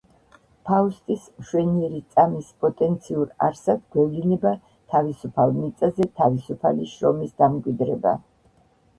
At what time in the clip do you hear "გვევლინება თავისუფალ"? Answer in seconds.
3.95-5.53